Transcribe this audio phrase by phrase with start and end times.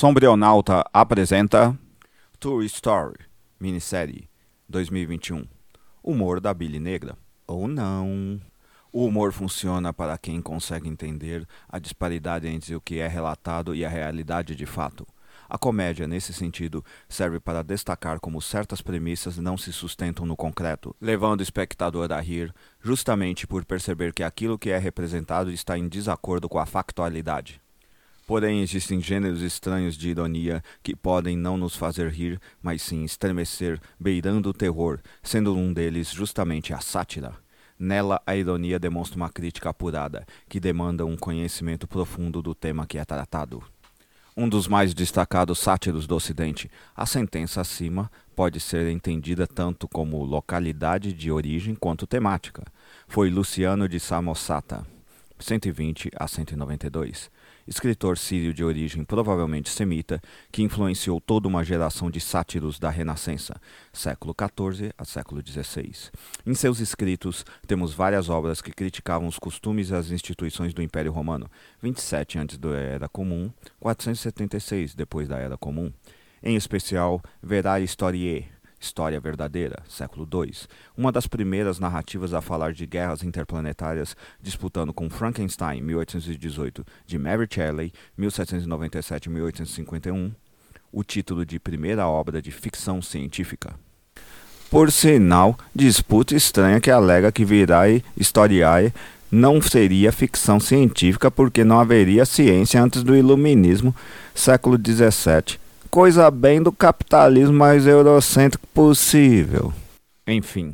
[0.00, 1.78] Sombrionauta apresenta
[2.38, 3.18] Tour Story,
[3.60, 4.30] minissérie
[4.66, 5.44] 2021.
[6.02, 7.18] Humor da Billy Negra.
[7.46, 8.40] Ou não.
[8.90, 13.84] O humor funciona para quem consegue entender a disparidade entre o que é relatado e
[13.84, 15.06] a realidade de fato.
[15.46, 20.96] A comédia, nesse sentido, serve para destacar como certas premissas não se sustentam no concreto,
[20.98, 25.86] levando o espectador a rir, justamente por perceber que aquilo que é representado está em
[25.86, 27.60] desacordo com a factualidade.
[28.30, 33.80] Porém, existem gêneros estranhos de ironia que podem não nos fazer rir, mas sim estremecer,
[33.98, 37.34] beirando o terror, sendo um deles justamente a sátira.
[37.76, 42.98] Nela, a ironia demonstra uma crítica apurada, que demanda um conhecimento profundo do tema que
[42.98, 43.64] é tratado.
[44.36, 50.22] Um dos mais destacados sátiros do Ocidente, a sentença acima pode ser entendida tanto como
[50.22, 52.62] localidade de origem quanto temática.
[53.08, 54.86] Foi Luciano de Samosata,
[55.40, 57.28] 120 a 192
[57.70, 60.20] escritor sírio de origem provavelmente semita,
[60.50, 63.54] que influenciou toda uma geração de sátiros da Renascença,
[63.92, 66.10] século XIV a século XVI.
[66.44, 71.12] Em seus escritos, temos várias obras que criticavam os costumes e as instituições do Império
[71.12, 71.48] Romano,
[71.80, 75.92] 27 antes da Era Comum, 476 depois da Era Comum.
[76.42, 78.48] Em especial, Verae Historiae,
[78.80, 80.54] História Verdadeira, século II,
[80.96, 87.46] uma das primeiras narrativas a falar de guerras interplanetárias, disputando com Frankenstein, 1818, de Mary
[87.48, 90.34] Shelley, 1797-1851,
[90.90, 93.74] o título de primeira obra de ficção científica.
[94.70, 98.94] Por sinal, disputa estranha que alega que Virae Historiae
[99.30, 103.94] não seria ficção científica porque não haveria ciência antes do Iluminismo,
[104.34, 105.58] século XVII,
[105.90, 109.74] coisa bem do capitalismo mais eurocêntrico possível.
[110.24, 110.72] Enfim,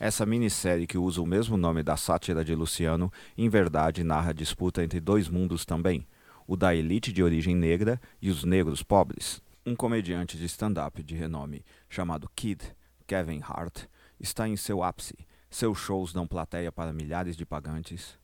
[0.00, 4.32] essa minissérie que usa o mesmo nome da sátira de Luciano, em verdade narra a
[4.32, 6.06] disputa entre dois mundos também,
[6.46, 9.42] o da elite de origem negra e os negros pobres.
[9.66, 12.62] Um comediante de stand-up de renome chamado Kid,
[13.06, 13.84] Kevin Hart,
[14.18, 15.14] está em seu ápice.
[15.50, 18.16] Seus shows dão plateia para milhares de pagantes.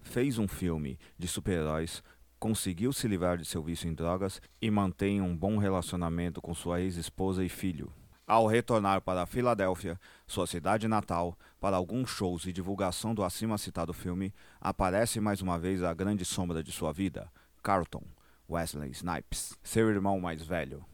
[0.00, 2.04] Fez um filme de super-heróis
[2.38, 6.80] conseguiu se livrar de seu vício em drogas e mantém um bom relacionamento com sua
[6.80, 7.92] ex-esposa e filho.
[8.26, 13.92] Ao retornar para Filadélfia, sua cidade natal, para alguns shows e divulgação do acima citado
[13.92, 17.30] filme, aparece mais uma vez a grande sombra de sua vida,
[17.62, 18.02] Carlton,
[18.50, 20.84] Wesley Snipes, seu irmão mais velho.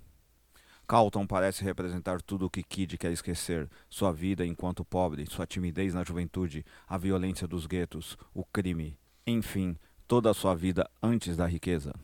[0.87, 5.95] Carlton parece representar tudo o que Kid quer esquecer: sua vida enquanto pobre, sua timidez
[5.95, 9.75] na juventude, a violência dos guetos, o crime, enfim,
[10.13, 11.95] toda a sua vida antes da riqueza.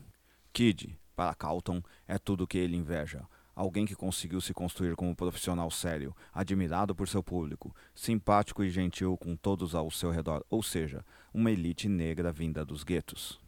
[0.51, 3.23] Kid, para Carlton, é tudo o que ele inveja.
[3.55, 8.71] Alguém que conseguiu se construir como um profissional sério, admirado por seu público, simpático e
[8.71, 13.39] gentil com todos ao seu redor, ou seja, uma elite negra vinda dos guetos.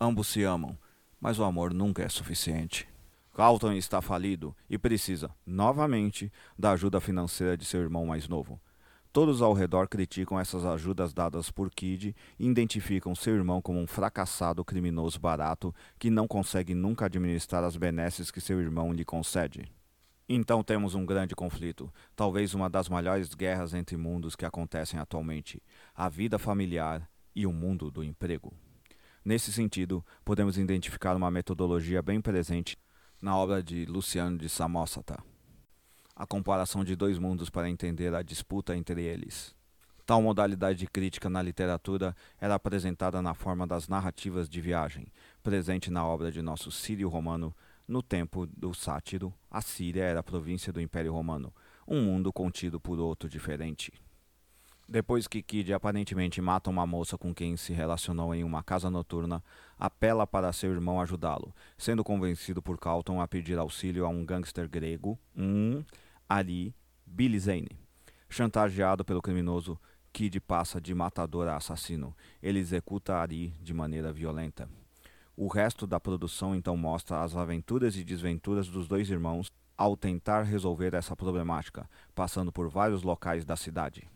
[0.00, 0.78] Ambos se amam,
[1.20, 2.88] mas o amor nunca é suficiente.
[3.34, 8.58] Carlton está falido e precisa, novamente, da ajuda financeira de seu irmão mais novo.
[9.12, 13.86] Todos ao redor criticam essas ajudas dadas por Kid e identificam seu irmão como um
[13.86, 19.64] fracassado criminoso barato que não consegue nunca administrar as benesses que seu irmão lhe concede.
[20.28, 25.60] Então temos um grande conflito, talvez uma das maiores guerras entre mundos que acontecem atualmente:
[25.92, 28.54] a vida familiar e o mundo do emprego.
[29.24, 32.76] Nesse sentido, podemos identificar uma metodologia bem presente
[33.20, 35.29] na obra de Luciano de Samosata
[36.20, 39.54] a comparação de dois mundos para entender a disputa entre eles.
[40.04, 45.06] Tal modalidade de crítica na literatura era apresentada na forma das narrativas de viagem,
[45.42, 47.56] presente na obra de nosso Sírio Romano.
[47.88, 51.54] No tempo do sátiro, a Síria era a província do Império Romano,
[51.88, 53.90] um mundo contido por outro diferente.
[54.86, 59.42] Depois que Kid aparentemente mata uma moça com quem se relacionou em uma casa noturna,
[59.78, 64.68] apela para seu irmão ajudá-lo, sendo convencido por Carlton a pedir auxílio a um gangster
[64.68, 65.82] grego, um
[66.30, 66.72] Ali
[67.04, 67.76] Billy Zane.
[68.28, 69.76] Chantageado pelo criminoso,
[70.12, 72.16] Kid passa de matador a assassino.
[72.40, 74.70] Ele executa Ari de maneira violenta.
[75.36, 80.42] O resto da produção então mostra as aventuras e desventuras dos dois irmãos ao tentar
[80.42, 84.08] resolver essa problemática, passando por vários locais da cidade.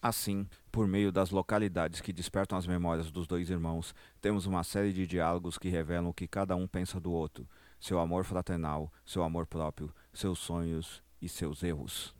[0.00, 4.94] Assim, por meio das localidades que despertam as memórias dos dois irmãos, temos uma série
[4.94, 7.46] de diálogos que revelam o que cada um pensa do outro,
[7.78, 12.14] seu amor fraternal, seu amor próprio, seus sonhos e seus erros.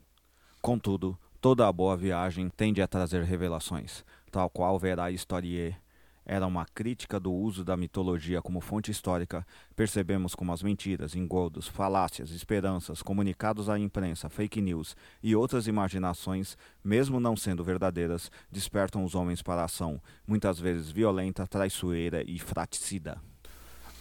[0.61, 5.77] Contudo, toda a boa viagem tende a trazer revelações, tal qual verá Historie
[6.25, 9.45] era uma crítica do uso da mitologia como fonte histórica,
[9.75, 16.57] percebemos como as mentiras, engodos, falácias, esperanças, comunicados à imprensa, fake news e outras imaginações,
[16.85, 22.39] mesmo não sendo verdadeiras, despertam os homens para a ação, muitas vezes violenta, traiçoeira e
[22.39, 23.21] fraticida.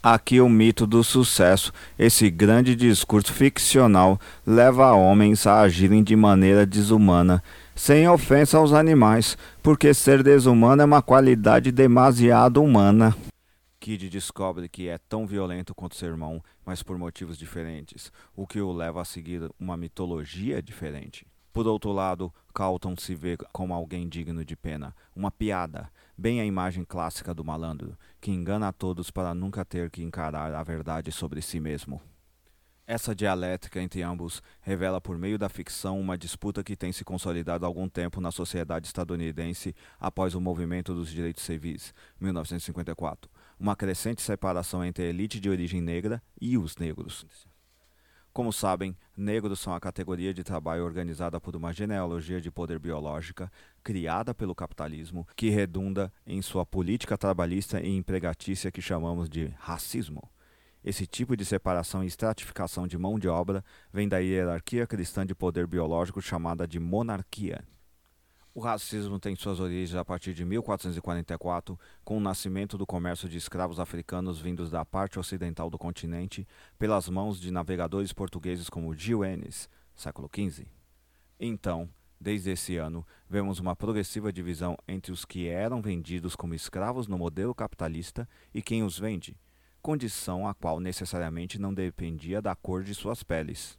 [0.01, 4.17] Aqui o mito do sucesso, esse grande discurso ficcional,
[4.47, 7.43] leva homens a agirem de maneira desumana,
[7.75, 13.13] sem ofensa aos animais, porque ser desumano é uma qualidade demasiado humana.
[13.77, 18.61] Kid descobre que é tão violento quanto seu irmão, mas por motivos diferentes, o que
[18.61, 21.27] o leva a seguir uma mitologia diferente.
[21.51, 25.89] Por outro lado, Carlton se vê como alguém digno de pena, uma piada,
[26.19, 30.53] bem a imagem clássica do malandro, que engana a todos para nunca ter que encarar
[30.53, 32.01] a verdade sobre si mesmo.
[32.85, 37.63] Essa dialética entre ambos revela por meio da ficção uma disputa que tem se consolidado
[37.63, 44.21] há algum tempo na sociedade estadunidense após o movimento dos direitos civis, 1954, uma crescente
[44.21, 47.25] separação entre a elite de origem negra e os negros.
[48.39, 53.51] Como sabem, negros são a categoria de trabalho organizada por uma genealogia de poder biológica
[53.83, 60.31] criada pelo capitalismo que redunda em sua política trabalhista e empregatícia que chamamos de racismo.
[60.81, 65.35] Esse tipo de separação e estratificação de mão de obra vem da hierarquia cristã de
[65.35, 67.61] poder biológico chamada de monarquia.
[68.53, 73.37] O racismo tem suas origens a partir de 1444, com o nascimento do comércio de
[73.37, 76.47] escravos africanos vindos da parte ocidental do continente
[76.77, 80.65] pelas mãos de navegadores portugueses como Gil Enes, século XV.
[81.39, 81.87] Então,
[82.19, 87.19] desde esse ano, vemos uma progressiva divisão entre os que eram vendidos como escravos no
[87.19, 89.37] modelo capitalista e quem os vende,
[89.79, 93.77] condição a qual necessariamente não dependia da cor de suas peles.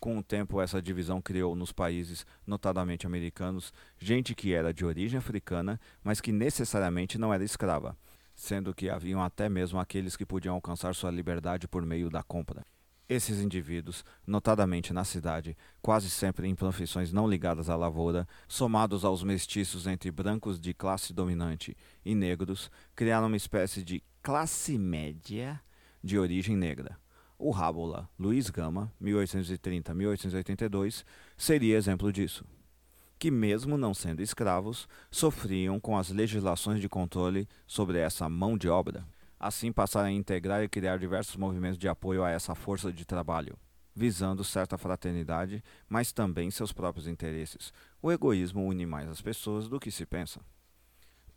[0.00, 5.18] Com o tempo, essa divisão criou nos países, notadamente americanos, gente que era de origem
[5.18, 7.96] africana, mas que necessariamente não era escrava,
[8.32, 12.64] sendo que haviam até mesmo aqueles que podiam alcançar sua liberdade por meio da compra.
[13.08, 19.24] Esses indivíduos, notadamente na cidade, quase sempre em profissões não ligadas à lavoura, somados aos
[19.24, 25.60] mestiços entre brancos de classe dominante e negros, criaram uma espécie de classe média
[26.04, 26.96] de origem negra
[27.38, 31.04] o Rábula Luiz Gama, 1830-1882,
[31.36, 32.44] seria exemplo disso.
[33.18, 38.68] Que, mesmo não sendo escravos, sofriam com as legislações de controle sobre essa mão de
[38.68, 39.06] obra.
[39.38, 43.56] Assim passaram a integrar e criar diversos movimentos de apoio a essa força de trabalho,
[43.94, 47.72] visando certa fraternidade, mas também seus próprios interesses.
[48.02, 50.40] O egoísmo une mais as pessoas do que se pensa.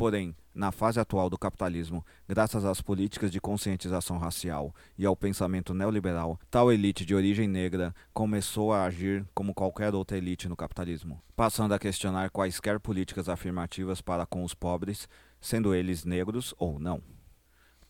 [0.02, 5.76] Porém, na fase atual do capitalismo, graças às políticas de conscientização racial e ao pensamento
[5.76, 11.22] neoliberal, tal elite de origem negra começou a agir como qualquer outra elite no capitalismo,
[11.36, 15.08] passando a questionar quaisquer políticas afirmativas para com os pobres,
[15.40, 17.00] sendo eles negros ou não.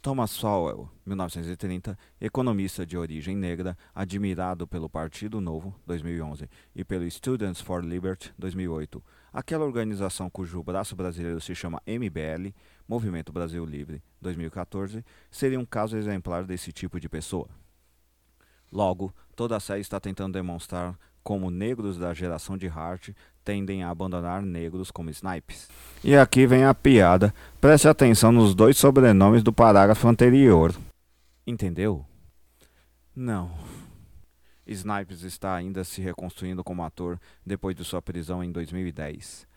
[0.01, 7.61] Thomas Sowell, 1930, economista de origem negra, admirado pelo Partido Novo, 2011, e pelo Students
[7.61, 12.53] for Liberty, 2008, aquela organização cujo braço brasileiro se chama MBL,
[12.87, 17.47] Movimento Brasil Livre, 2014, seria um caso exemplar desse tipo de pessoa.
[18.71, 23.09] Logo, toda a série está tentando demonstrar como negros da geração de Hart
[23.43, 25.67] tendem a abandonar negros como snipes.
[26.03, 27.33] E aqui vem a piada.
[27.59, 30.73] Preste atenção nos dois sobrenomes do parágrafo anterior.
[31.45, 32.05] Entendeu?
[33.15, 33.51] Não.
[34.65, 39.47] Snipes está ainda se reconstruindo como ator depois de sua prisão em 2010.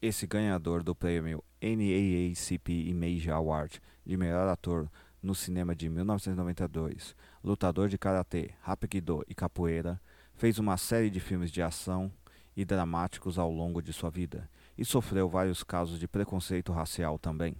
[0.00, 4.90] Esse ganhador do prêmio NAACP Image Award de melhor ator
[5.22, 10.00] no cinema de 1992, lutador de karatê, rapido e capoeira,
[10.34, 12.10] fez uma série de filmes de ação
[12.56, 17.54] e dramáticos ao longo de sua vida e sofreu vários casos de preconceito racial também.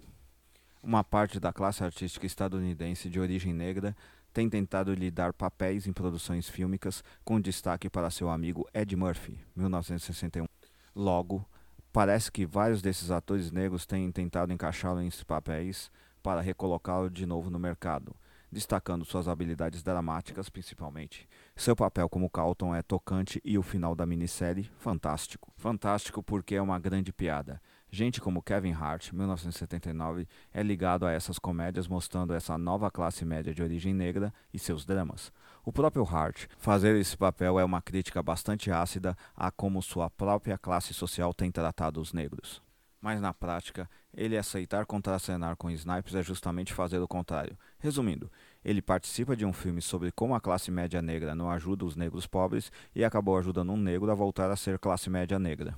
[0.81, 3.95] Uma parte da classe artística estadunidense de origem negra
[4.33, 9.39] tem tentado lhe dar papéis em produções fílmicas com destaque para seu amigo Ed Murphy,
[9.55, 10.45] 1961.
[10.95, 11.45] Logo,
[11.91, 17.49] parece que vários desses atores negros têm tentado encaixá-lo em papéis para recolocá-lo de novo
[17.49, 18.15] no mercado,
[18.51, 21.27] destacando suas habilidades dramáticas principalmente.
[21.55, 25.51] Seu papel como Carlton é tocante e o final da minissérie fantástico.
[25.57, 27.61] Fantástico porque é uma grande piada.
[27.93, 33.53] Gente como Kevin Hart, 1979, é ligado a essas comédias mostrando essa nova classe média
[33.53, 35.29] de origem negra e seus dramas.
[35.65, 40.57] O próprio Hart fazer esse papel é uma crítica bastante ácida a como sua própria
[40.57, 42.61] classe social tem tratado os negros.
[43.01, 47.57] Mas na prática, ele aceitar contracenar com Snipes é justamente fazer o contrário.
[47.77, 48.31] Resumindo,
[48.63, 52.25] ele participa de um filme sobre como a classe média negra não ajuda os negros
[52.25, 55.75] pobres e acabou ajudando um negro a voltar a ser classe média negra.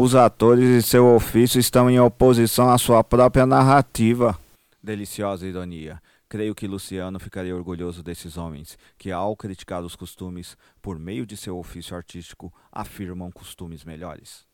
[0.00, 4.38] Os atores e seu ofício estão em oposição à sua própria narrativa.
[4.80, 6.00] Deliciosa ironia.
[6.28, 11.36] Creio que Luciano ficaria orgulhoso desses homens, que, ao criticar os costumes, por meio de
[11.36, 14.46] seu ofício artístico, afirmam costumes melhores.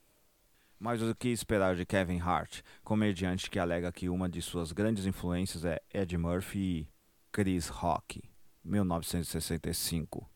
[0.80, 5.04] Mas o que esperar de Kevin Hart, comediante que alega que uma de suas grandes
[5.04, 6.88] influências é Ed Murphy e
[7.30, 8.22] Chris Rock,
[8.64, 10.26] 1965.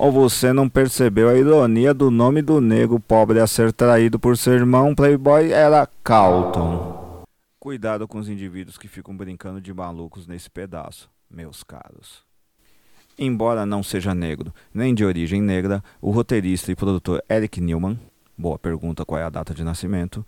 [0.00, 4.34] Ou você não percebeu a ironia do nome do negro pobre a ser traído por
[4.34, 7.22] seu irmão playboy era Calton.
[7.58, 12.22] Cuidado com os indivíduos que ficam brincando de malucos nesse pedaço, meus caros.
[13.18, 18.00] Embora não seja negro, nem de origem negra, o roteirista e produtor Eric Newman,
[18.38, 20.24] boa pergunta qual é a data de nascimento,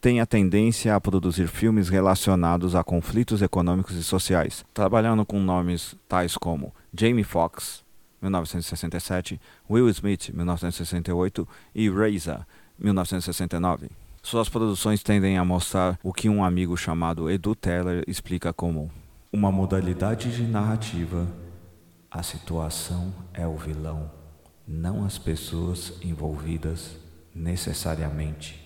[0.00, 5.96] tem a tendência a produzir filmes relacionados a conflitos econômicos e sociais, trabalhando com nomes
[6.06, 7.84] tais como Jamie Foxx,
[8.20, 12.46] 1967, Will Smith, 1968 e Reza,
[12.78, 13.90] 1969.
[14.22, 18.90] Suas produções tendem a mostrar o que um amigo chamado Edu Teller explica como
[19.32, 21.28] uma modalidade de narrativa.
[22.10, 24.10] A situação é o vilão,
[24.66, 26.96] não as pessoas envolvidas
[27.34, 28.65] necessariamente.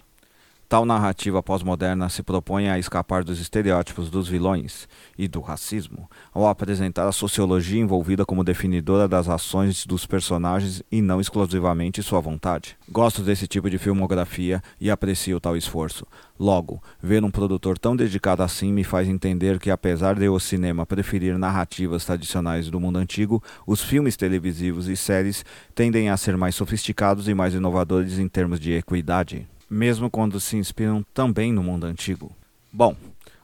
[0.71, 6.47] Tal narrativa pós-moderna se propõe a escapar dos estereótipos dos vilões e do racismo, ao
[6.47, 12.77] apresentar a sociologia envolvida como definidora das ações dos personagens e não exclusivamente sua vontade.
[12.89, 16.07] Gosto desse tipo de filmografia e aprecio tal esforço.
[16.39, 20.87] Logo, ver um produtor tão dedicado assim me faz entender que, apesar de o cinema
[20.87, 26.55] preferir narrativas tradicionais do mundo antigo, os filmes televisivos e séries tendem a ser mais
[26.55, 31.87] sofisticados e mais inovadores em termos de equidade mesmo quando se inspiram também no mundo
[31.87, 32.35] antigo.
[32.73, 32.97] Bom,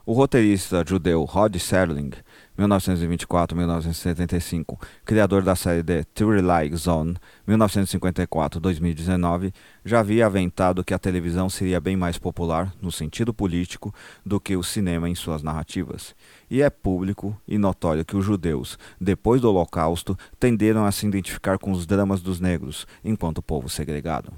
[0.05, 2.11] o roteirista judeu Rod Serling,
[2.57, 9.53] 1924-1975, criador da série The Twilight Zone, 1954-2019,
[9.83, 13.93] já havia aventado que a televisão seria bem mais popular, no sentido político,
[14.25, 16.15] do que o cinema em suas narrativas.
[16.49, 21.57] E é público e notório que os judeus, depois do Holocausto, tenderam a se identificar
[21.57, 24.31] com os dramas dos negros, enquanto povo segregado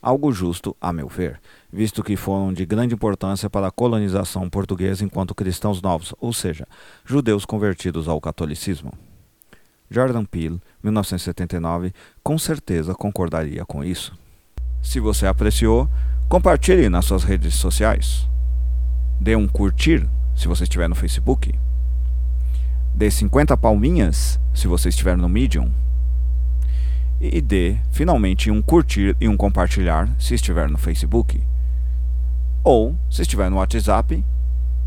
[0.00, 1.40] algo justo, a meu ver,
[1.72, 6.66] visto que foram de grande importância para a colonização portuguesa enquanto cristãos novos, ou seja,
[7.04, 8.92] judeus convertidos ao catolicismo.
[9.90, 14.16] Jordan Peele, 1979, com certeza concordaria com isso.
[14.82, 15.88] Se você apreciou,
[16.28, 18.28] compartilhe nas suas redes sociais.
[19.20, 21.54] Dê um curtir se você estiver no Facebook.
[22.94, 25.70] Dê 50 palminhas se você estiver no Medium
[27.20, 31.42] e dê finalmente um curtir e um compartilhar se estiver no Facebook.
[32.62, 34.24] Ou, se estiver no WhatsApp,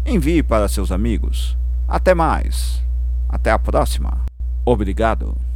[0.05, 1.57] envie para seus amigos.
[1.87, 2.83] Até mais.
[3.27, 4.25] Até a próxima.
[4.65, 5.48] Obrigado.